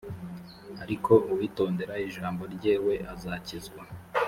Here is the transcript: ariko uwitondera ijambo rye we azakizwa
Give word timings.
ariko 0.83 1.11
uwitondera 1.33 1.93
ijambo 2.07 2.43
rye 2.53 2.73
we 2.85 2.95
azakizwa 3.13 3.81